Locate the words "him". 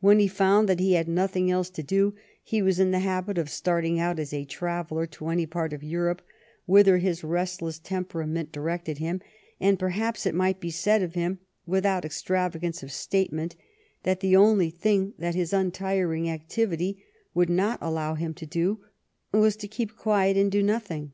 8.98-9.20, 11.14-11.38, 18.16-18.34